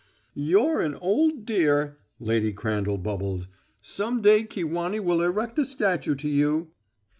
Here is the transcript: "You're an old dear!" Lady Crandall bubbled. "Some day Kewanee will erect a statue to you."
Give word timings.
"You're 0.33 0.81
an 0.81 0.95
old 0.95 1.45
dear!" 1.45 1.99
Lady 2.19 2.53
Crandall 2.53 2.97
bubbled. 2.97 3.45
"Some 3.83 4.19
day 4.23 4.43
Kewanee 4.45 4.99
will 5.01 5.21
erect 5.21 5.59
a 5.59 5.63
statue 5.65 6.15
to 6.15 6.27
you." 6.27 6.71